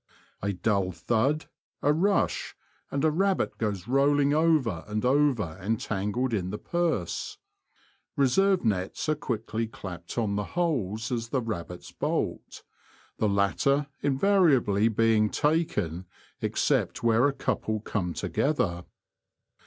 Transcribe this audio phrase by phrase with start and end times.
[0.41, 1.45] A dull thud,
[1.83, 2.55] a rush,
[2.89, 7.37] and a rabbit goes rolling over and over entangled in the purse.
[8.15, 12.63] Reserve nets are quickly clapped on the holes as the rabbits bolt,
[13.19, 16.07] the latter invari ably being taken
[16.41, 18.85] except where a couple come together.